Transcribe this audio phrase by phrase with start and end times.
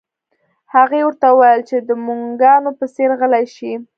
[0.73, 3.71] هغې ورته وویل چې د موږکانو په څیر غلي شي